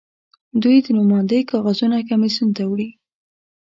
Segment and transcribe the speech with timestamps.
[0.61, 2.89] دوی د نوماندۍ کاغذونه کمېسیون ته وړي.